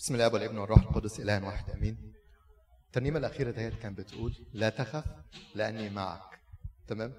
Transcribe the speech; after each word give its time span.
بسم 0.00 0.14
الله 0.14 0.32
والابن 0.32 0.58
والروح 0.58 0.82
القدس 0.82 1.20
اله 1.20 1.46
واحد 1.46 1.70
امين. 1.70 2.12
الترنيمة 2.86 3.18
الأخيرة 3.18 3.50
ديت 3.50 3.74
كانت 3.74 3.98
بتقول 3.98 4.46
لا 4.52 4.68
تخف 4.68 5.04
لأني 5.54 5.90
معك. 5.90 6.40
تمام؟ 6.86 7.14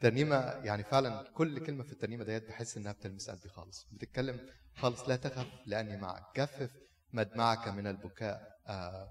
ترنيمة 0.00 0.36
يعني 0.36 0.84
فعلا 0.84 1.30
كل 1.34 1.66
كلمة 1.66 1.82
في 1.84 1.92
الترنيمة 1.92 2.24
ديت 2.24 2.48
بحس 2.48 2.76
إنها 2.76 2.92
بتلمس 2.92 3.30
قلبي 3.30 3.48
خالص. 3.48 3.86
بتتكلم 3.92 4.40
خالص 4.76 5.08
لا 5.08 5.16
تخف 5.16 5.46
لأني 5.66 5.96
معك. 5.96 6.22
جفف 6.36 6.70
مدمعك 7.12 7.68
من 7.68 7.86
البكاء. 7.86 8.58
آه 8.66 9.08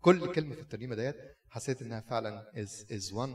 كل 0.00 0.32
كلمة 0.32 0.54
في 0.54 0.60
الترنيمة 0.60 0.94
ديت 0.94 1.16
حسيت 1.48 1.82
إنها 1.82 2.00
فعلا 2.00 2.52
is 2.54 2.86
is 2.90 3.12
one 3.12 3.34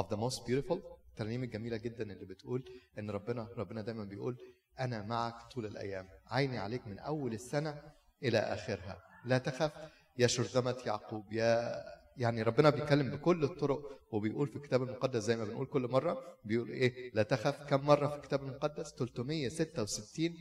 of 0.00 0.06
the 0.08 0.16
most 0.16 0.38
beautiful. 0.48 0.78
الترنيمه 1.10 1.44
الجميله 1.44 1.76
جدا 1.76 2.02
اللي 2.12 2.26
بتقول 2.26 2.64
إن 2.98 3.10
ربنا 3.10 3.48
ربنا 3.56 3.82
دايما 3.82 4.04
بيقول 4.04 4.36
أنا 4.80 5.02
معك 5.02 5.52
طول 5.52 5.66
الأيام. 5.66 6.08
عيني 6.26 6.58
عليك 6.58 6.86
من 6.86 6.98
أول 6.98 7.32
السنة 7.34 7.82
إلى 8.22 8.38
آخرها. 8.38 9.02
لا 9.24 9.38
تخف. 9.38 9.72
يا 10.18 10.26
شرذمة 10.26 10.76
يعقوب. 10.86 11.32
يا 11.32 11.74
يعني 12.16 12.42
ربنا 12.42 12.70
بيتكلم 12.70 13.16
بكل 13.16 13.44
الطرق 13.44 13.98
وبيقول 14.12 14.48
في 14.48 14.56
الكتاب 14.56 14.82
المقدس 14.82 15.22
زي 15.22 15.36
ما 15.36 15.44
بنقول 15.44 15.66
كل 15.66 15.88
مرة 15.88 16.36
بيقول 16.44 16.68
إيه؟ 16.70 17.10
لا 17.14 17.22
تخف. 17.22 17.62
كم 17.62 17.80
مرة 17.86 18.06
في 18.08 18.16
الكتاب 18.16 18.42
المقدس؟ 18.42 18.94
366 18.94 20.34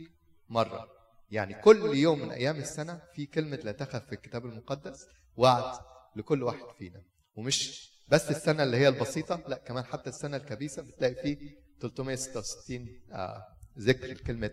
مرة. 0.50 0.88
يعني 1.32 1.54
كل 1.54 1.96
يوم 1.96 2.20
من 2.20 2.32
أيام 2.32 2.56
السنة 2.58 3.02
في 3.14 3.26
كلمة 3.26 3.56
لا 3.56 3.72
تخف 3.72 4.06
في 4.06 4.14
الكتاب 4.14 4.46
المقدس 4.46 5.08
وعد 5.38 5.80
لكل 6.16 6.44
واحد 6.44 6.66
فينا. 6.78 7.02
ومش 7.36 7.90
بس 8.10 8.30
السنة 8.32 8.64
اللي 8.64 8.78
هي 8.78 8.88
البسيطة 8.88 9.44
لا 9.48 9.58
كمان 9.58 9.84
حتى 9.86 10.10
السنة 10.10 10.38
الكبيسة 10.38 10.82
بتلاقي 10.82 11.16
فيه 11.16 11.56
366 11.82 13.02
آه 13.12 13.48
ذكر 13.80 14.14
كلمة 14.14 14.52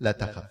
لا 0.00 0.12
تخف. 0.12 0.50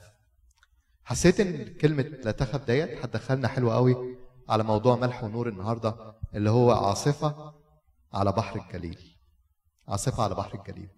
حسيت 1.03 1.39
إن 1.39 1.73
كلمة 1.73 2.03
لا 2.03 2.31
تخف 2.31 2.65
ديت 2.65 3.05
هتدخلنا 3.05 3.47
حلو 3.47 3.71
قوي 3.71 4.17
على 4.49 4.63
موضوع 4.63 4.95
ملح 4.95 5.23
ونور 5.23 5.49
النهارده 5.49 5.95
اللي 6.35 6.49
هو 6.49 6.71
عاصفة 6.71 7.53
على 8.13 8.31
بحر 8.31 8.59
الجليل. 8.59 9.15
عاصفة 9.87 10.23
على 10.23 10.35
بحر 10.35 10.59
الجليل. 10.59 10.89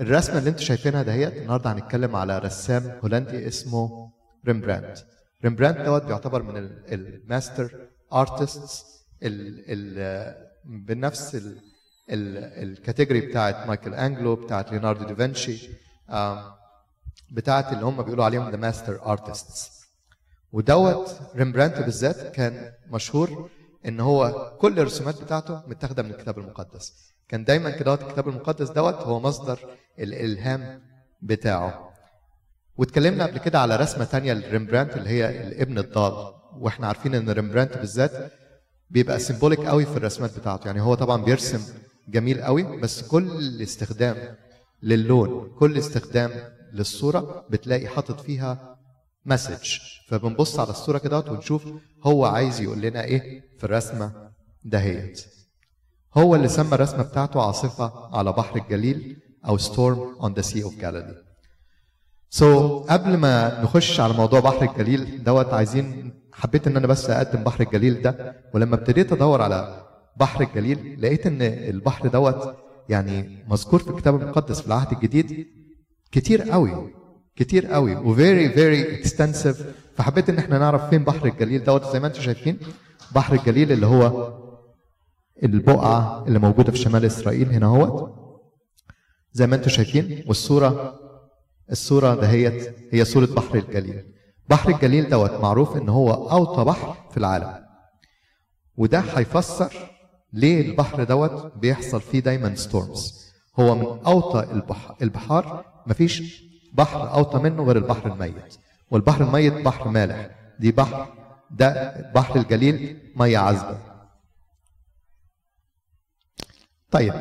الرسمة 0.00 0.38
اللي 0.38 0.50
أنتم 0.50 0.62
شايفينها 0.62 1.02
دهيت 1.02 1.36
النهارده 1.36 1.72
هنتكلم 1.72 2.16
على 2.16 2.38
رسام 2.38 2.98
هولندي 3.02 3.48
اسمه 3.48 4.12
ريمبراند 4.46 4.98
ريمبراند 5.44 5.84
دوت 5.84 6.02
بيعتبر 6.02 6.42
من 6.42 6.56
ال 6.88 7.02
master 7.02 7.88
artists 8.12 8.84
بنفس 10.64 11.34
ال 11.34 11.60
category 12.10 13.20
بتاعت 13.20 13.66
مايكل 13.66 13.94
أنجلو 13.94 14.36
بتاعت 14.36 14.70
ليوناردو 14.70 15.04
دافنشي. 15.04 15.68
بتاعت 17.30 17.72
اللي 17.72 17.84
هم 17.84 18.02
بيقولوا 18.02 18.24
عليهم 18.24 18.50
the 18.50 18.56
master 18.56 19.06
artists 19.06 19.82
ودوت 20.52 21.20
ريمبرانت 21.36 21.78
بالذات 21.78 22.34
كان 22.34 22.72
مشهور 22.90 23.50
إن 23.86 24.00
هو 24.00 24.52
كل 24.60 24.78
الرسومات 24.80 25.22
بتاعته 25.22 25.62
متاخدة 25.66 26.02
من 26.02 26.10
الكتاب 26.10 26.38
المقدس. 26.38 26.92
كان 27.28 27.44
دايما 27.44 27.70
كده 27.70 27.94
الكتاب 27.94 28.28
المقدس 28.28 28.70
دوت 28.70 28.94
هو 28.94 29.20
مصدر 29.20 29.58
الإلهام 29.98 30.82
بتاعه. 31.22 31.92
واتكلمنا 32.76 33.26
قبل 33.26 33.38
كده 33.38 33.60
على 33.60 33.76
رسمة 33.76 34.04
تانية 34.04 34.32
لريمبرانت 34.32 34.96
اللي 34.96 35.08
هي 35.10 35.46
الابن 35.46 35.78
الضال. 35.78 36.34
وإحنا 36.56 36.86
عارفين 36.86 37.14
إن 37.14 37.30
ريمبرانت 37.30 37.78
بالذات 37.78 38.32
بيبقى 38.90 39.18
symbolic 39.18 39.60
قوي 39.60 39.86
في 39.86 39.96
الرسمات 39.96 40.38
بتاعته. 40.38 40.66
يعني 40.66 40.80
هو 40.80 40.94
طبعا 40.94 41.24
بيرسم 41.24 41.74
جميل 42.08 42.42
قوي 42.42 42.80
بس 42.80 43.02
كل 43.02 43.62
استخدام 43.62 44.36
للون. 44.82 45.50
كل 45.58 45.78
استخدام 45.78 46.30
للصورة 46.72 47.46
بتلاقي 47.50 47.88
حاطط 47.88 48.20
فيها 48.20 48.78
message 49.26 49.78
فبنبص 50.08 50.58
على 50.60 50.70
الصورة 50.70 50.98
كده 50.98 51.18
ونشوف 51.18 51.64
هو 52.04 52.24
عايز 52.26 52.60
يقول 52.60 52.80
لنا 52.80 53.04
إيه 53.04 53.42
في 53.58 53.64
الرسمة 53.64 54.12
دهيت. 54.64 55.24
هو 56.16 56.34
اللي 56.34 56.48
سمى 56.48 56.74
الرسمة 56.74 57.02
بتاعته 57.02 57.42
عاصفة 57.42 58.16
على 58.16 58.32
بحر 58.32 58.56
الجليل 58.56 59.16
أو 59.48 59.58
Storm 59.58 60.16
on 60.22 60.34
the 60.34 60.40
Sea 60.42 60.62
of 60.62 60.76
Galilee 60.80 61.22
so 62.30 62.78
قبل 62.78 63.16
ما 63.16 63.62
نخش 63.62 64.00
على 64.00 64.12
موضوع 64.12 64.40
بحر 64.40 64.62
الجليل 64.62 65.24
دوت 65.24 65.52
عايزين 65.54 66.14
حبيت 66.32 66.66
إن 66.66 66.76
أنا 66.76 66.86
بس 66.86 67.10
أقدم 67.10 67.44
بحر 67.44 67.60
الجليل 67.62 68.02
ده 68.02 68.36
ولما 68.54 68.74
ابتديت 68.74 69.12
أدور 69.12 69.42
على 69.42 69.86
بحر 70.16 70.40
الجليل 70.42 71.02
لقيت 71.02 71.26
إن 71.26 71.42
البحر 71.42 72.08
دوت 72.08 72.54
يعني 72.88 73.44
مذكور 73.48 73.80
في 73.82 73.90
الكتاب 73.90 74.22
المقدس 74.22 74.60
في 74.60 74.66
العهد 74.66 74.92
الجديد 74.92 75.46
كتير 76.12 76.42
قوي 76.42 76.94
كتير 77.36 77.66
قوي 77.66 77.96
و 77.96 78.06
very 78.06 78.48
very 78.50 78.94
extensive 78.98 79.66
فحبيت 79.96 80.28
إن 80.28 80.38
إحنا 80.38 80.58
نعرف 80.58 80.90
فين 80.90 81.04
بحر 81.04 81.26
الجليل 81.26 81.64
دوت. 81.64 81.92
زي 81.92 82.00
ما 82.00 82.06
أنتم 82.06 82.20
شايفين 82.20 82.58
بحر 83.14 83.34
الجليل 83.34 83.72
اللي 83.72 83.86
هو 83.86 84.38
البقعة 85.42 86.24
اللي 86.26 86.38
موجودة 86.38 86.72
في 86.72 86.78
شمال 86.78 87.04
إسرائيل 87.04 87.52
هنا 87.52 87.66
أهوت. 87.66 88.14
زي 89.32 89.46
ما 89.46 89.56
أنتم 89.56 89.68
شايفين 89.68 90.24
والصورة 90.26 90.98
الصورة 91.70 92.14
دهيت 92.14 92.76
هي 92.90 93.04
صورة 93.04 93.26
بحر 93.26 93.54
الجليل. 93.58 94.04
بحر 94.48 94.70
الجليل 94.70 95.08
دوت 95.08 95.30
معروف 95.30 95.76
إن 95.76 95.88
هو 95.88 96.12
أوطى 96.30 96.64
بحر 96.64 96.96
في 97.10 97.16
العالم. 97.16 97.64
وده 98.76 99.00
هيفسر 99.00 99.72
ليه 100.32 100.70
البحر 100.70 101.04
دوت 101.04 101.52
بيحصل 101.56 102.00
فيه 102.00 102.20
دايما 102.20 102.54
storms 102.54 103.32
هو 103.58 103.74
من 103.74 104.04
أوطى 104.06 104.52
البحر 104.52 104.96
البحار 105.02 105.64
مفيش 105.86 106.42
بحر 106.72 107.12
أوطى 107.14 107.38
منه 107.38 107.64
غير 107.64 107.76
البحر 107.76 108.12
الميت. 108.12 108.54
والبحر 108.90 109.24
الميت 109.24 109.52
بحر 109.52 109.88
مالح. 109.88 110.30
دي 110.60 110.72
بحر 110.72 111.08
ده 111.50 111.92
بحر 112.14 112.36
الجليل 112.40 112.98
مية 113.16 113.38
عذبة. 113.38 113.78
طيب 116.90 117.14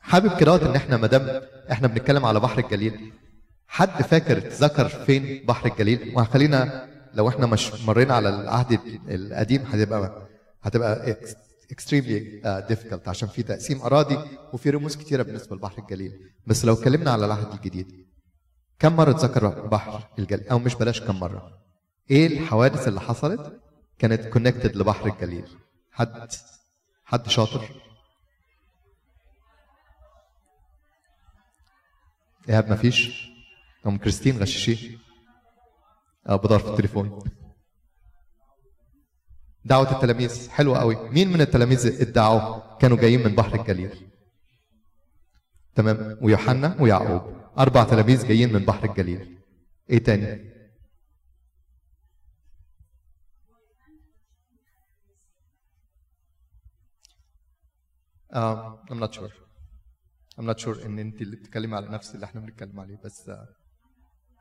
حابب 0.00 0.36
كده 0.40 0.70
إن 0.70 0.76
إحنا 0.76 0.96
ما 0.96 1.06
دام 1.06 1.42
إحنا 1.72 1.88
بنتكلم 1.88 2.24
على 2.24 2.40
بحر 2.40 2.58
الجليل 2.58 3.12
حد 3.66 4.02
فاكر 4.02 4.38
اتذكر 4.38 4.88
فين 4.88 5.46
بحر 5.46 5.66
الجليل؟ 5.70 6.12
وخلينا 6.16 6.88
لو 7.14 7.28
إحنا 7.28 7.46
مش 7.46 7.74
مرينا 7.86 8.14
على 8.14 8.28
العهد 8.28 8.80
القديم 9.08 9.62
هتبقى 9.62 10.28
هتبقى 10.62 11.16
extremely 11.72 12.42
difficult 12.70 13.08
عشان 13.08 13.28
في 13.28 13.42
تقسيم 13.42 13.82
أراضي 13.82 14.18
وفي 14.52 14.70
رموز 14.70 14.96
كتيرة 14.96 15.22
بالنسبة 15.22 15.56
لبحر 15.56 15.78
الجليل. 15.82 16.32
بس 16.46 16.64
لو 16.64 16.74
اتكلمنا 16.74 17.10
على 17.10 17.26
العهد 17.26 17.52
الجديد 17.52 18.06
كم 18.78 18.96
مرة 18.96 19.10
اتذكر 19.10 19.66
بحر 19.66 20.08
الجليل؟ 20.18 20.48
أو 20.48 20.58
مش 20.58 20.74
بلاش 20.74 21.00
كم 21.00 21.20
مرة. 21.20 21.58
إيه 22.10 22.26
الحوادث 22.26 22.88
اللي 22.88 23.00
حصلت 23.00 23.60
كانت 23.98 24.26
كونكتد 24.26 24.76
لبحر 24.76 25.06
الجليل؟ 25.06 25.48
حد 25.92 26.28
حد 27.04 27.28
شاطر؟ 27.28 27.82
إيهاب 32.48 32.72
مفيش؟ 32.72 33.28
أم 33.86 33.98
كريستين 33.98 34.38
غششيه؟ 34.38 34.98
آه 36.26 36.36
بدور 36.36 36.58
في 36.58 36.68
التليفون. 36.70 37.24
دعوة 39.68 39.92
التلاميذ 39.96 40.50
حلوة 40.50 40.78
قوي. 40.78 41.08
مين 41.10 41.32
من 41.32 41.40
التلاميذ 41.40 42.00
ادعوا 42.00 42.76
كانوا 42.78 42.96
جايين 42.96 43.24
من 43.24 43.34
بحر 43.34 43.60
الجليل. 43.60 44.10
تمام؟ 45.74 46.18
ويوحنا 46.22 46.76
ويعقوب. 46.80 47.22
أربع 47.58 47.84
تلاميذ 47.84 48.28
جايين 48.28 48.52
من 48.52 48.64
بحر 48.64 48.84
الجليل. 48.90 49.38
إيه 49.90 49.98
تاني؟ 49.98 50.58
um, 58.32 58.58
I'm 58.90 58.98
not 58.98 59.14
sure. 59.14 59.32
I'm 60.38 60.46
not 60.46 60.58
sure 60.60 60.86
إن 60.86 60.98
انت 60.98 61.22
اللي 61.22 61.36
بتتكلمي 61.36 61.76
على 61.76 61.88
نفس 61.88 62.14
اللي 62.14 62.26
إحنا 62.26 62.40
بنتكلم 62.40 62.80
عليه 62.80 62.96
بس 63.04 63.30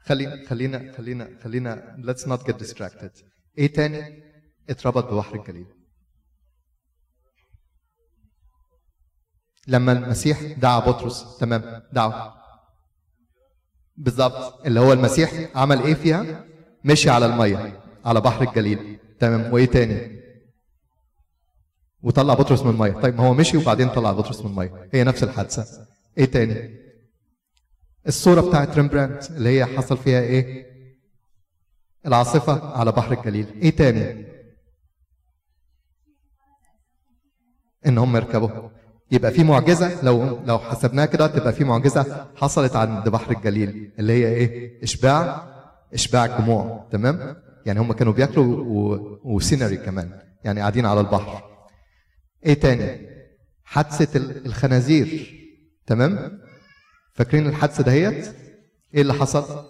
خلينا 0.06 0.48
خلينا 0.50 0.94
خلينا 0.98 1.40
خلينا 1.44 1.98
let's 2.00 2.24
not 2.28 2.44
get 2.48 2.56
distracted. 2.66 3.24
إيه 3.58 3.74
تاني؟ 3.74 4.24
اتربط 4.70 5.14
ببحر 5.14 5.36
الجليل 5.36 5.66
لما 9.68 9.92
المسيح 9.92 10.42
دعا 10.42 10.80
بطرس 10.80 11.38
تمام 11.38 11.82
دعوا 11.94 12.32
بالظبط. 13.98 14.66
اللي 14.66 14.80
هو 14.80 14.94
المسيح 14.94 15.58
عمل 15.58 15.82
إيه 15.82 15.94
فيها؟ 15.94 16.46
مشي 16.86 17.10
على 17.10 17.26
المية 17.26 17.80
على 18.06 18.22
بحر 18.22 18.42
الجليل 18.42 19.00
تمام. 19.20 19.54
وإيه 19.54 19.66
تاني؟ 19.66 20.22
وطلع 22.02 22.34
بطرس 22.34 22.62
من 22.62 22.72
المية. 22.72 22.92
طيب 22.92 23.16
ما 23.16 23.28
هو 23.28 23.34
مشي 23.34 23.58
وبعدين 23.58 23.90
طلع 23.90 24.12
بطرس 24.12 24.42
من 24.42 24.52
المية. 24.52 24.90
هي 24.94 25.04
نفس 25.04 25.24
الحادثة. 25.24 25.88
إيه 26.18 26.26
تاني؟ 26.26 26.78
الصورة 28.08 28.42
بتاعت 28.42 28.76
ريمبراندت 28.76 29.32
اللي 29.32 29.50
هي 29.60 29.66
حصل 29.66 29.98
فيها 29.98 30.20
إيه؟ 30.20 30.68
العاصفة 32.06 32.78
على 32.78 32.92
بحر 32.92 33.12
الجليل 33.14 33.48
إيه 33.62 33.76
تاني؟ 33.76 34.28
ان 37.86 37.98
هم 37.98 38.16
يركبوا 38.16 38.70
يبقى 39.12 39.32
في 39.32 39.44
معجزة. 39.44 40.04
لو 40.04 40.44
لو 40.46 40.60
حسبناها 40.60 41.06
كده 41.06 41.28
تبقى 41.28 41.54
في 41.54 41.64
معجزة 41.64 42.28
حصلت 42.36 42.76
عند 42.76 43.10
بحر 43.10 43.32
الجليل 43.32 43.92
اللي 44.00 44.14
هي 44.14 44.28
إيه؟ 44.28 44.84
إشباع 44.84 45.48
إشباع 45.94 46.26
الجموع. 46.26 46.88
تمام؟ 46.92 47.36
يعني 47.66 47.80
هم 47.80 47.94
كانوا 47.94 48.14
بياكلوا 48.14 48.64
و... 48.64 49.20
وسينري 49.24 49.78
كمان. 49.78 50.22
يعني 50.44 50.60
قاعدين 50.60 50.86
على 50.86 51.00
البحر. 51.00 51.44
إيه 52.46 52.54
تاني؟ 52.54 53.08
حادثة 53.64 54.18
ال- 54.18 54.46
الخنازير. 54.46 55.34
تمام؟ 55.86 56.42
فاكرين 57.14 57.48
الحادثة 57.48 57.84
دهيت؟ 57.84 58.36
إيه 58.94 59.02
اللي 59.02 59.14
حصل؟ 59.14 59.66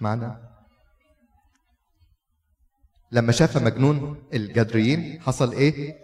معنا. 0.00 0.50
لما 3.12 3.32
شاف 3.32 3.56
مجنون 3.56 4.22
الجدريين 4.34 5.20
حصل 5.20 5.52
إيه؟ 5.52 5.94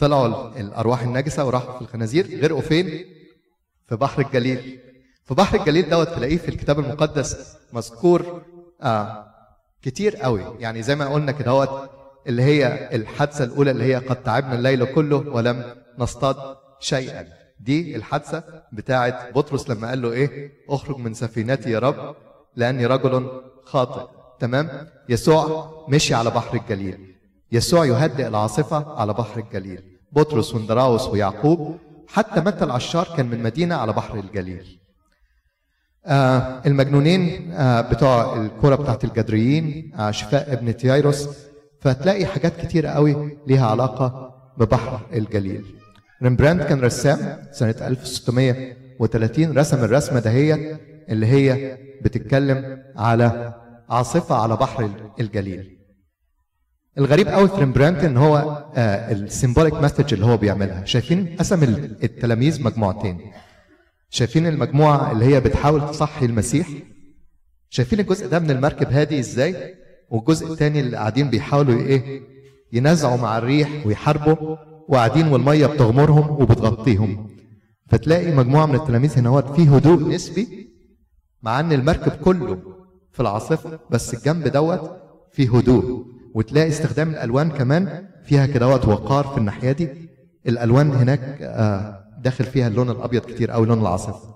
طلعوا 0.00 0.26
ال- 0.26 0.60
الأرواح 0.60 1.02
النجسة 1.02 1.44
وراحوا 1.46 1.74
في 1.78 1.82
الخنازير 1.82 2.40
غرقوا 2.42 2.60
فين؟ 2.60 3.04
في 3.88 3.96
بحر 3.96 4.22
الجليل. 4.22 4.80
في 5.24 5.34
بحر 5.34 5.58
الجليل 5.60 5.88
دوت 5.90 6.08
تلاقيه 6.08 6.36
في 6.36 6.48
الكتاب 6.48 6.78
المقدس 6.78 7.56
مذكور 7.72 8.42
آه 8.82 9.26
كتير 9.82 10.16
قوي. 10.16 10.44
يعني 10.58 10.82
زي 10.82 10.96
ما 10.96 11.08
قلنا 11.08 11.32
كده 11.32 11.44
دوت 11.44 11.90
اللي 12.26 12.42
هي 12.42 12.88
الحادثة 12.96 13.44
الأولى 13.44 13.70
اللي 13.70 13.84
هي 13.84 13.94
قد 13.96 14.22
تعبنا 14.22 14.54
الليل 14.54 14.84
كله 14.94 15.16
ولم 15.16 15.74
نصطاد 15.98 16.56
شيئا. 16.80 17.26
دي 17.60 17.96
الحادثة 17.96 18.44
بتاعه 18.72 19.30
بطرس 19.30 19.70
لما 19.70 19.88
قال 19.88 20.02
له 20.02 20.12
إيه؟ 20.12 20.52
أخرج 20.68 20.96
من 20.96 21.14
سفينتي 21.14 21.70
يا 21.70 21.78
رب 21.78 22.16
لأني 22.56 22.86
رجل 22.86 23.42
خاطئ. 23.64 24.06
تمام؟ 24.40 24.88
يسوع 25.08 25.70
مشي 25.88 26.14
على 26.14 26.30
بحر 26.30 26.56
الجليل. 26.56 27.16
يسوع 27.52 27.84
يهدئ 27.86 28.26
العاصفة 28.28 29.00
على 29.00 29.12
بحر 29.12 29.40
الجليل. 29.40 29.82
بطرس 30.12 30.54
واندراوس 30.54 31.06
ويعقوب 31.08 31.76
حتى 32.08 32.40
متى 32.40 32.64
العشار 32.64 33.08
كان 33.16 33.26
من 33.26 33.42
مدينة 33.42 33.74
على 33.74 33.92
بحر 33.92 34.18
الجليل. 34.18 34.78
آه 36.06 36.62
المجنونين 36.66 37.52
آه 37.52 37.80
بتوع 37.80 38.36
الكرة 38.42 38.74
بتاعت 38.74 39.04
الجدريين 39.04 39.92
آه 39.98 40.10
شفاء 40.10 40.52
ابنة 40.52 40.76
يايروس 40.76 41.28
فتلاقي 41.80 42.26
حاجات 42.26 42.56
كتيرة 42.66 42.88
قوي 42.88 43.38
ليها 43.46 43.66
علاقة 43.66 44.34
ببحر 44.58 45.00
الجليل. 45.12 45.64
ريمبراند 46.22 46.62
كان 46.62 46.80
رسام 46.80 47.42
سنة 47.52 47.74
1630 47.80 49.58
رسم 49.58 49.84
الرسمة 49.84 50.20
دهيت 50.20 50.80
اللي 51.08 51.26
هي 51.26 51.78
بتتكلم 52.02 52.82
على 52.96 53.54
عاصفة 53.90 54.34
على 54.34 54.56
بحر 54.56 54.90
الجليل. 55.20 55.79
الغريب 56.98 57.28
قوي 57.28 57.48
في 57.48 57.54
ريمبراند 57.56 58.04
إن 58.04 58.16
هو 58.16 58.64
آه 58.74 59.12
ال 59.12 59.19
symbolic 59.19 59.74
message 59.74 60.14
اللي 60.14 60.26
هو 60.26 60.36
بيعملها. 60.36 60.84
شايفين؟ 60.84 61.36
قسم 61.38 61.62
التلاميذ 62.02 62.62
مجموعتين. 62.62 63.20
شايفين 64.10 64.46
المجموعة 64.46 65.12
اللي 65.12 65.24
هي 65.24 65.40
بتحاول 65.40 65.90
تصحي 65.90 66.26
المسيح؟ 66.26 66.68
شايفين 67.70 68.00
الجزء 68.00 68.28
ده 68.28 68.38
من 68.38 68.50
المركب 68.50 68.92
هادي 68.92 69.18
إزاي؟ 69.18 69.74
والجزء 70.10 70.52
التاني 70.52 70.80
اللي 70.80 70.96
قاعدين 70.96 71.30
بيحاولوا 71.30 71.80
إيه 71.80 72.20
ينازعوا 72.72 73.16
مع 73.16 73.38
الريح 73.38 73.86
ويحاربوا 73.86 74.56
وقاعدين 74.88 75.26
والمية 75.26 75.66
بتغمرهم 75.66 76.30
وبتغطيهم. 76.42 77.30
فتلاقي 77.88 78.32
مجموعة 78.34 78.66
من 78.66 78.74
التلاميذ 78.74 79.18
هنا 79.18 79.40
في 79.40 79.68
هدوء 79.68 80.08
نسبي 80.08 80.70
مع 81.42 81.60
إن 81.60 81.72
المركب 81.72 82.12
كله 82.12 82.58
في 83.12 83.20
العاصفة 83.20 83.78
بس 83.90 84.14
الجنب 84.14 84.48
دوت 84.48 84.90
في 85.32 85.48
هدوء. 85.48 86.06
وتلاقي 86.34 86.68
استخدام 86.68 87.10
الألوان 87.10 87.50
كمان 87.50 88.08
فيها 88.24 88.46
كدهوت 88.46 88.84
وقار 88.88 89.24
في 89.26 89.38
الناحية 89.38 89.72
دي. 89.72 90.08
الألوان 90.46 90.90
هناك 90.90 91.38
آه 91.42 92.04
داخل 92.18 92.44
فيها 92.44 92.68
اللون 92.68 92.90
الأبيض 92.90 93.22
كتير 93.22 93.50
قوي 93.50 93.66
لون 93.66 93.80
العاصفة. 93.80 94.34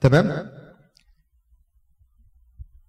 تمام؟ 0.00 0.50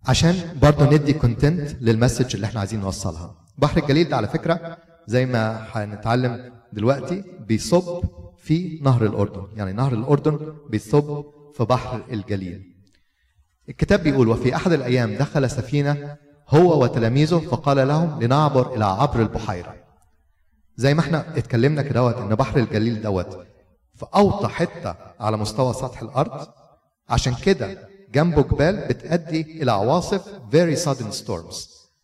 عشان 0.08 0.36
برضه 0.62 0.86
ندي 0.86 1.14
content 1.14 1.76
لل 1.82 1.94
message 1.94 2.36
اللي 2.36 2.48
إحنا 2.48 2.60
عايزين 2.60 2.80
نوصلها. 2.80 3.36
بحر 3.58 3.78
الجليل 3.78 4.10
ده 4.10 4.18
على 4.18 4.28
فكرة 4.28 4.78
زي 5.08 5.26
ما 5.26 5.66
هنتعلم 5.72 6.54
دلوقتي 6.74 7.24
بيصب 7.48 8.04
في 8.38 8.80
نهر 8.84 9.06
الأردن. 9.06 9.58
يعني 9.58 9.74
نهر 9.74 9.94
الأردن 9.94 10.54
بيصب 10.70 11.24
في 11.54 11.64
بحر 11.64 12.06
الجليل. 12.12 12.76
الكتاب 13.70 14.04
بيقول 14.04 14.28
وفي 14.28 14.56
أحد 14.56 14.72
الأيام 14.72 15.16
دخل 15.16 15.50
سفينة 15.50 16.18
هو 16.50 16.84
وتلاميذه 16.84 17.38
فقال 17.40 17.88
لهم 17.88 18.24
لنعبر 18.24 18.76
إلى 18.76 18.86
عبر 18.86 19.22
البحيرة. 19.22 19.76
زي 20.76 20.94
ما 20.94 21.00
إحنا 21.02 21.38
اتكلمنا 21.38 21.82
كدهوت 21.82 22.16
إن 22.18 22.36
بحر 22.36 22.60
الجليل 22.60 23.02
دوت 23.02 23.46
في 23.96 24.06
أوطى 24.16 24.48
حتة 24.48 24.96
على 25.20 25.38
مستوى 25.38 25.74
سطح 25.74 26.02
الأرض 26.02 26.48
عشان 27.10 27.36
كده 27.36 27.90
جنبه 28.14 28.42
جبال 28.42 28.88
بتؤدي 28.90 29.42
إلى 29.42 29.72
عواصف 29.72 30.22
very 30.52 30.80
sudden 30.86 31.14
storms. 31.26 31.56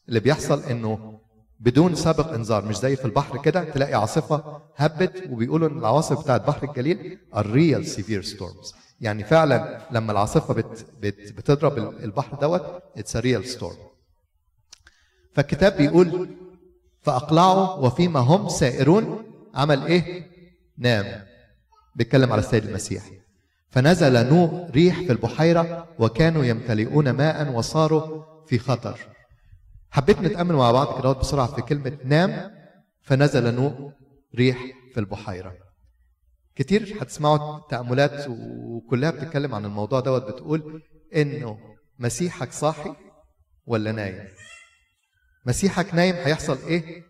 اللي 0.10 0.20
بيحصل 0.20 0.64
إنه 0.64 1.20
بدون 1.60 1.96
سابق 1.96 2.34
إنذار 2.34 2.66
مش 2.66 2.78
زي 2.78 2.96
في 2.96 3.06
البحر 3.06 3.42
كده 3.42 3.64
تلاقي 3.64 3.94
عاصفة 3.94 4.62
هبت 4.76 5.24
وبيقولوا 5.30 5.70
إن 5.70 5.78
العواصف 5.78 6.24
بتاعت 6.24 6.48
بحر 6.48 6.68
الجليل 6.70 7.20
real 7.36 7.88
severe 7.98 8.28
storms. 8.38 8.76
يعني 9.02 9.24
فعلا 9.24 9.82
لما 9.92 10.12
العاصفة 10.12 10.54
بت 10.54 10.86
بت 11.02 11.34
بتضرب 11.38 11.78
البحر 11.78 12.38
دوت 12.38 12.62
a 12.98 13.22
real 13.22 13.58
storm. 13.58 13.95
فالكتاب 15.36 15.78
بيقول 15.78 16.30
فأقلعوا 17.02 17.76
وفيما 17.76 18.20
هم 18.20 18.50
سائرون. 18.50 19.26
عمل 19.56 19.86
إيه؟ 19.86 20.28
نام. 20.78 21.26
بيتكلم 21.96 22.32
على 22.32 22.40
السيد 22.40 22.66
المسيح. 22.66 23.04
فنزل 23.70 24.30
نوء 24.30 24.70
ريح 24.72 25.00
في 25.00 25.12
البحيرة 25.12 25.88
وكانوا 26.00 26.44
يمتلئون 26.46 27.10
ماء 27.10 27.52
وصاروا 27.52 28.24
في 28.48 28.60
خطر. 28.60 29.00
حبيت 29.92 30.22
نتأمل 30.22 30.56
مع 30.56 30.72
بعض 30.72 31.00
كده 31.00 31.12
بسرعة 31.12 31.48
في 31.56 31.62
كلمة 31.62 31.98
نام. 32.04 32.52
فنزل 33.02 33.56
نوء 33.56 33.92
ريح 34.36 34.64
في 34.94 35.00
البحيرة. 35.00 35.54
كتير 36.56 36.98
هتسمعوا 37.02 37.60
تأملات 37.70 38.26
وكلها 38.30 39.12
بتتكلم 39.12 39.56
عن 39.56 39.66
الموضوع 39.66 40.00
دوت 40.00 40.24
بتقول 40.24 40.82
إنه 41.16 41.58
مسيحك 42.00 42.52
صاحي 42.52 42.94
ولا 43.66 43.92
نايم؟ 43.92 44.28
مسيحك 45.46 45.94
نايم 45.94 46.16
هيحصل 46.16 46.58
إيه؟ 46.68 47.04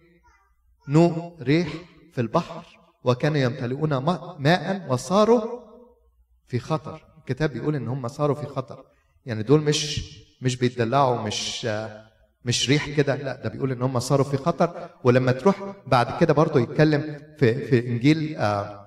نوء 0.88 1.42
ريح 1.42 1.68
في 2.14 2.22
البحر 2.22 2.66
وكانوا 3.04 3.38
يمتلئون 3.38 3.98
ماء 4.40 4.86
وصاروا 4.90 5.60
في 6.48 6.60
خطر. 6.60 7.06
الكتاب 7.18 7.50
بيقول 7.50 7.76
إن 7.76 7.88
هم 7.88 8.08
صاروا 8.08 8.36
في 8.36 8.46
خطر. 8.46 8.84
يعني 9.26 9.44
دول 9.44 9.62
مش 9.62 10.12
مش 10.42 10.56
بيتدلعوا 10.58 11.22
مش 11.22 11.68
مش 12.46 12.70
ريح 12.70 12.90
كده 12.90 13.16
لا 13.16 13.44
ده 13.44 13.50
بيقول 13.50 13.72
إن 13.72 13.82
هم 13.82 14.00
صاروا 14.00 14.26
في 14.26 14.38
خطر. 14.38 14.90
ولما 15.04 15.32
تروح 15.32 15.74
بعد 15.88 16.20
كده 16.20 16.34
برضه 16.34 16.60
يتكلم 16.60 17.20
في 17.40 17.66
في 17.68 17.88
إنجيل 17.88 18.36
آآ 18.38 18.86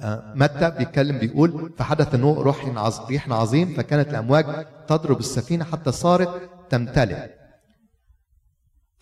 آآ 0.00 0.32
متى 0.36 0.70
بيتكلم 0.70 1.18
بيقول 1.18 1.72
فحدث 1.78 2.14
نوء 2.14 2.38
روح 2.40 2.64
ريح 3.10 3.30
عظيم 3.32 3.74
فكانت 3.74 4.08
الأمواج 4.08 4.66
تضرب 4.86 5.18
السفينة 5.18 5.64
حتى 5.64 5.92
صارت 5.92 6.50
تمتلئ. 6.70 7.41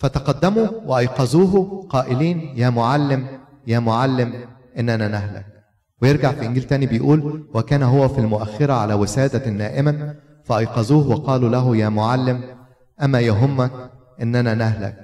فتقدموا 0.01 0.69
وأيقظوه 0.85 1.87
قائلين 1.89 2.39
يا 2.57 2.71
معلم 2.71 3.27
يا 3.67 3.79
معلم 3.79 4.35
إننا 4.79 5.09
نهلك. 5.09 5.47
ويرجع 6.03 6.33
في 6.33 6.47
إنجيل 6.47 6.63
تاني 6.63 6.87
بيقول 6.87 7.51
وكان 7.55 7.83
هو 7.83 8.09
في 8.09 8.19
المؤخرة 8.21 8.73
على 8.73 8.95
وسادة 8.95 9.51
نائما 9.51 10.15
فأيقظوه 10.45 11.09
وقالوا 11.09 11.49
له 11.49 11.77
يا 11.77 11.89
معلم 11.89 12.45
أما 13.03 13.21
يهمك 13.21 13.73
إننا 14.23 14.55
نهلك. 14.55 14.97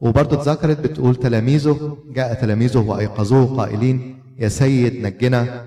وبرضه 0.00 0.36
اتذكرت 0.36 0.80
بتقول 0.80 1.16
تلاميذه 1.16 1.98
جاء 2.12 2.34
تلاميذه 2.34 2.78
وأيقظوه 2.78 3.56
قائلين 3.56 4.22
يا 4.38 4.48
سيد 4.48 5.06
نجنا 5.06 5.64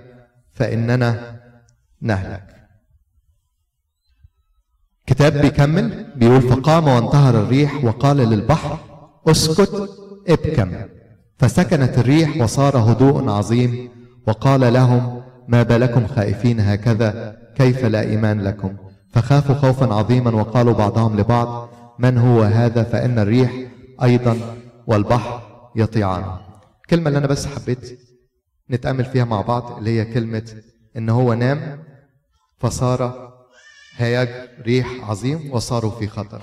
فإننا 0.51 1.39
نهلك. 2.01 2.58
كتاب 5.09 5.33
بيكمل 5.33 6.05
بيقول 6.15 6.41
فقام 6.41 6.87
وانتهر 6.87 7.35
الريح 7.35 7.85
وقال 7.85 8.17
للبحر 8.17 8.79
اسكت 9.27 9.89
ابكم. 10.27 10.71
فسكنت 11.37 11.97
الريح 11.97 12.41
وصار 12.41 12.77
هدوء 12.77 13.29
عظيم 13.29 13.89
وقال 14.27 14.73
لهم 14.73 15.21
ما 15.47 15.63
بالكم 15.63 16.07
خائفين 16.07 16.59
هكذا 16.59 17.37
كيف 17.55 17.85
لا 17.85 18.01
إيمان 18.01 18.41
لكم؟ 18.41 18.73
فخافوا 19.13 19.55
خوفا 19.55 19.93
عظيما 19.93 20.35
وقالوا 20.35 20.73
بعضهم 20.73 21.19
لبعض 21.19 21.69
من 21.99 22.17
هو 22.17 22.41
هذا؟ 22.41 22.83
فإن 22.83 23.19
الريح 23.19 23.51
أيضا 24.03 24.37
والبحر 24.87 25.41
يطيعان. 25.75 26.23
الكلمة 26.81 27.07
اللي 27.07 27.19
أنا 27.19 27.27
بس 27.27 27.45
حبيت 27.45 27.99
نتأمل 28.71 29.05
فيها 29.05 29.25
مع 29.25 29.41
بعض 29.41 29.77
اللي 29.77 29.99
هي 29.99 30.05
كلمة 30.05 30.43
إن 30.97 31.09
هو 31.09 31.33
نام 31.33 31.83
فصار 32.57 33.29
هياج 34.01 34.49
ريح 34.61 35.09
عظيم 35.09 35.51
وصاروا 35.51 35.91
في 35.91 36.07
خطر. 36.07 36.41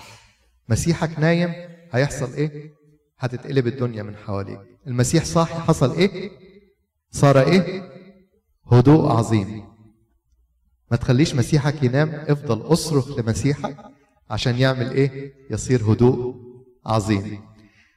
مسيحك 0.69 1.19
نايم 1.19 1.53
هيحصل 1.93 2.35
إيه؟ 2.35 2.73
هتتقلب 3.19 3.67
الدنيا 3.67 4.03
من 4.03 4.17
حواليك. 4.17 4.61
المسيح 4.87 5.25
صاحي 5.25 5.55
حصل 5.55 5.97
إيه؟ 5.97 6.31
صار 7.11 7.41
إيه؟ 7.41 7.83
هدوء 8.73 9.09
عظيم. 9.13 9.65
ما 10.91 10.97
تخليش 10.97 11.35
مسيحك 11.35 11.83
ينام 11.83 12.09
افضل 12.29 12.73
اصرخ 12.73 13.19
لمسيحك 13.19 13.77
عشان 14.31 14.57
يعمل 14.59 14.91
إيه؟ 14.91 15.33
يصير 15.51 15.93
هدوء 15.93 16.35
عظيم. 16.87 17.41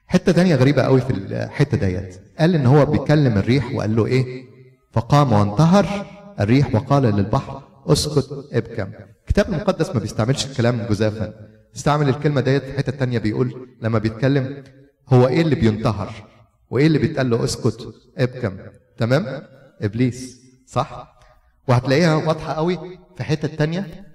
حتة 0.06 0.32
تانية 0.32 0.54
غريبة 0.54 0.82
قوي 0.82 1.00
في 1.00 1.10
الحتة 1.10 1.76
ديت. 1.76 2.20
قال 2.38 2.54
إن 2.54 2.66
هو 2.66 2.86
بيكلم 2.86 3.38
الريح 3.38 3.74
وقال 3.74 3.96
له 3.96 4.06
إيه؟ 4.06 4.44
فقام 4.92 5.32
وانتهر. 5.32 6.06
الريح 6.40 6.74
وقال 6.74 7.02
للبحر 7.02 7.69
اسكت 7.86 8.48
ابكم. 8.52 8.90
الكتاب 9.20 9.48
المقدس 9.48 9.90
ما 9.90 10.00
بيستعملش 10.00 10.46
الكلام 10.46 10.86
جزافا. 10.90 11.34
استعمل 11.76 12.08
الكلمة 12.08 12.40
ديت 12.40 12.64
في 12.64 12.72
حتة 12.72 12.92
تانية 12.92 13.18
بيقول 13.18 13.68
لما 13.82 13.98
بيتكلم 13.98 14.64
هو 15.08 15.28
إيه 15.28 15.40
اللي 15.40 15.54
بينتهر 15.54 16.12
وإيه 16.70 16.86
اللي 16.86 16.98
بيتقال 16.98 17.30
له 17.30 17.44
اسكت 17.44 17.94
ابكم؟ 18.18 18.56
تمام؟ 18.98 19.42
إبليس. 19.82 20.40
صح؟ 20.66 21.20
وهتلاقيها 21.68 22.14
واضحة 22.14 22.52
قوي 22.52 22.78
في 23.16 23.24
حتة 23.24 23.48
تانية. 23.48 24.06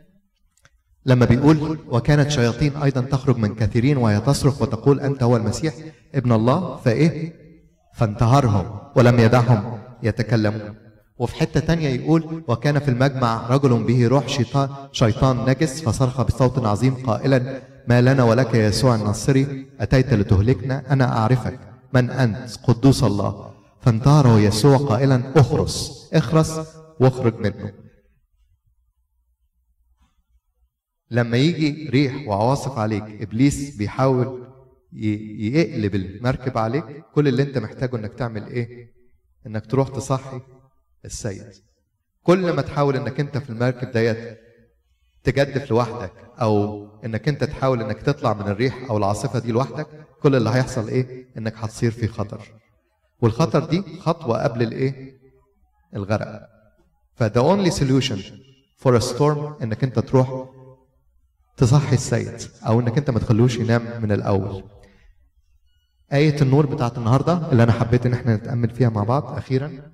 لما 1.05 1.25
بيقول 1.25 1.79
وكانت 1.87 2.31
شياطين 2.31 2.75
أيضا 2.75 3.01
تخرج 3.01 3.37
من 3.37 3.55
كثيرين 3.55 3.97
وهي 3.97 4.19
تصرخ 4.19 4.61
وتقول 4.61 4.99
أنت 4.99 5.23
هو 5.23 5.37
المسيح 5.37 5.73
ابن 6.15 6.31
الله 6.31 6.75
فإيه؟ 6.75 7.33
فانتهرهم 7.95 8.79
ولم 8.95 9.19
يدعهم 9.19 9.79
يتكلمون. 10.03 10.75
وفي 11.17 11.35
حتة 11.35 11.59
تانية 11.59 11.89
يقول 11.89 12.43
وكان 12.47 12.79
في 12.79 12.87
المجمع 12.87 13.47
رجل 13.47 13.83
به 13.83 14.07
روح 14.07 14.27
شيطان, 14.27 14.69
شيطان 14.91 15.49
نجس 15.49 15.81
فصرخ 15.81 16.21
بصوت 16.21 16.65
عظيم 16.65 16.93
قائلا 16.95 17.61
ما 17.87 18.01
لنا 18.01 18.23
ولك 18.23 18.53
يا 18.53 18.67
يسوع 18.67 18.95
الناصري 18.95 19.67
أتيت 19.79 20.13
لتهلكنا؟ 20.13 20.93
أنا 20.93 21.17
أعرفك. 21.17 21.59
من 21.93 22.09
أنت؟ 22.09 22.57
قدوس 22.63 23.03
الله. 23.03 23.51
فانتهره 23.81 24.39
يسوع 24.39 24.77
قائلا 24.77 25.39
أخرس 25.39 26.09
اخرس 26.13 26.59
واخرج 26.99 27.35
منه. 27.39 27.73
لما 31.11 31.37
يجي 31.37 31.89
ريح 31.89 32.27
وعواصف 32.27 32.77
عليك 32.77 33.03
إبليس 33.21 33.77
بيحاول 33.77 34.47
يقلب 34.93 35.95
المركب 35.95 36.57
عليك 36.57 36.85
كل 37.13 37.27
اللي 37.27 37.43
أنت 37.43 37.57
محتاجه 37.57 37.95
إنك 37.95 38.13
تعمل 38.13 38.47
إيه؟ 38.47 38.93
إنك 39.47 39.65
تروح 39.65 39.87
تصحي. 39.89 40.41
السيد. 41.05 41.51
كل 42.23 42.53
ما 42.53 42.61
تحاول 42.61 42.95
إنك 42.95 43.19
أنت 43.19 43.37
في 43.37 43.49
المركب 43.49 43.91
ديت 43.91 44.39
تجدف 45.23 45.71
لوحدك 45.71 46.11
أو 46.41 46.87
إنك 47.05 47.27
أنت 47.27 47.43
تحاول 47.43 47.81
إنك 47.81 48.01
تطلع 48.01 48.33
من 48.33 48.47
الريح 48.47 48.89
أو 48.89 48.97
العاصفة 48.97 49.39
دي 49.39 49.51
لوحدك 49.51 49.87
كل 50.21 50.35
اللي 50.35 50.49
هيحصل 50.49 50.87
إيه؟ 50.87 51.27
إنك 51.37 51.53
هتصير 51.57 51.91
في 51.91 52.07
خطر. 52.07 52.41
والخطر 53.21 53.65
دي 53.65 53.83
خطوة 53.99 54.43
قبل 54.43 54.61
الإيه؟ 54.61 55.17
الغرق. 55.95 56.39
فده 57.15 57.41
only 57.55 57.71
solution 57.71 58.19
for 58.83 58.91
a 58.99 59.03
storm 59.03 59.61
إنك 59.63 59.83
أنت 59.83 59.99
تروح 59.99 60.49
تصحي 61.57 61.93
السيد 61.95 62.41
أو 62.67 62.79
إنك 62.79 62.97
أنت 62.97 63.09
ما 63.09 63.19
تخلوش 63.19 63.57
ينام 63.57 64.01
من 64.01 64.11
الأول. 64.11 64.63
آية 66.13 66.41
النور 66.41 66.65
بتاعت 66.65 66.97
النهاردة 66.97 67.51
اللي 67.51 67.63
أنا 67.63 67.71
حبيت 67.71 68.05
إن 68.05 68.13
إحنا 68.13 68.35
نتأمل 68.35 68.69
فيها 68.69 68.89
مع 68.89 69.03
بعض 69.03 69.37
أخيرا 69.37 69.91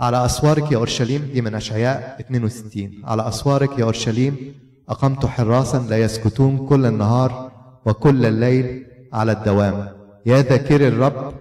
على 0.00 0.24
أسوارك 0.24 0.72
يا 0.72 0.76
أورشليم 0.76 1.30
دي 1.32 1.42
من 1.42 1.54
أشعياء 1.54 2.16
62 2.20 2.90
على 3.04 3.28
أسوارك 3.28 3.78
يا 3.78 3.84
أورشليم 3.84 4.54
أقمت 4.88 5.26
حراسا 5.26 5.78
لا 5.78 5.98
يسكتون 5.98 6.66
كل 6.66 6.86
النهار 6.86 7.52
وكل 7.86 8.26
الليل 8.26 8.86
على 9.12 9.32
الدوام. 9.32 9.88
يا 10.26 10.42
ذاكر 10.42 10.88
الرب 10.88 11.34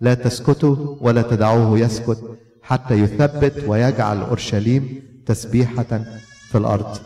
لا 0.00 0.14
تسكتوا 0.14 0.96
ولا 1.00 1.22
تدعوه 1.22 1.78
يسكت 1.78 2.38
حتى 2.62 2.94
يثبت 2.94 3.64
ويجعل 3.66 4.22
أورشليم 4.22 5.02
تسبيحة 5.26 6.04
في 6.50 6.58
الأرض. 6.58 6.98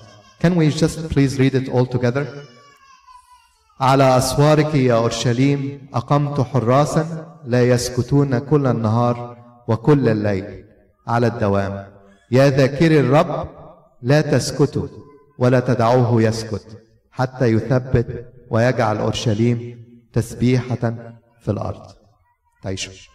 Can 0.42 0.56
we 0.56 0.70
just 0.70 1.08
please 1.10 1.38
read 1.38 1.54
it 1.54 1.68
all 1.68 1.86
together? 1.86 2.24
على 3.80 4.18
أسوارك 4.18 4.74
يا 4.74 4.94
أورشليم 4.94 5.88
أقمت 5.94 6.40
حراسا 6.40 7.26
لا 7.46 7.68
يسكتون 7.68 8.38
كل 8.38 8.66
النهار 8.66 9.36
وكل 9.68 10.08
الليل. 10.08 10.63
على 11.06 11.26
الدوام. 11.26 11.86
يا 12.30 12.50
ذاكري 12.50 13.00
الرب 13.00 13.48
لا 14.02 14.20
تسكتوا 14.20 14.88
ولا 15.38 15.60
تدعوه 15.60 16.22
يسكت 16.22 16.82
حتى 17.10 17.46
يثبت 17.46 18.32
ويجعل 18.50 18.96
أورشليم 18.96 19.84
تسبيحة 20.12 20.94
في 21.40 21.50
الأرض. 21.50 21.86
تعيشوا. 22.62 23.13